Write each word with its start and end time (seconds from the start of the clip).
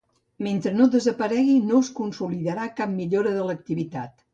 Mentre 0.45 0.71
no 0.77 0.87
desaparegui, 0.95 1.59
no 1.67 1.83
es 1.85 1.95
consolidarà 2.03 2.69
cap 2.83 2.95
millora 2.99 3.41
de 3.41 3.51
l’activitat. 3.51 4.23